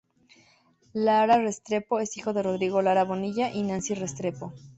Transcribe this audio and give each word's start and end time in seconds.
Lara 0.93 1.37
Restrepo 1.37 1.99
es 1.99 2.17
hijo 2.17 2.33
de 2.33 2.41
Rodrigo 2.41 2.81
Lara 2.81 3.03
Bonilla 3.03 3.51
y 3.51 3.61
Nancy 3.61 3.93
Restrepo. 3.93 4.51